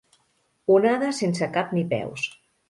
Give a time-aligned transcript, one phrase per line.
[0.75, 2.27] Onada sense cap ni peus.